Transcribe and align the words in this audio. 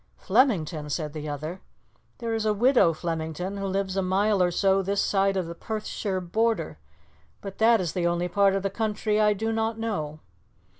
"Flemington?" 0.17 0.89
said 0.89 1.13
the 1.13 1.29
other. 1.29 1.61
"There 2.17 2.33
is 2.33 2.43
a 2.43 2.55
widow 2.55 2.91
Flemington 2.91 3.57
who 3.57 3.67
lives 3.67 3.95
a 3.95 4.01
mile 4.01 4.41
or 4.41 4.49
so 4.49 4.81
this 4.81 4.99
side 4.99 5.37
of 5.37 5.45
the 5.45 5.53
Perthshire 5.53 6.19
border; 6.21 6.79
but 7.39 7.59
that 7.59 7.79
is 7.79 7.93
the 7.93 8.07
only 8.07 8.27
part 8.27 8.55
of 8.55 8.63
the 8.63 8.71
country 8.71 9.21
I 9.21 9.33
do 9.33 9.51
not 9.53 9.77
know." 9.77 10.19